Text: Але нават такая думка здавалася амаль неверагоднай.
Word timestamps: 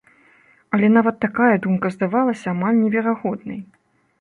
Але 0.77 0.87
нават 0.93 1.19
такая 1.27 1.51
думка 1.65 1.93
здавалася 1.99 2.47
амаль 2.55 2.81
неверагоднай. 2.83 3.63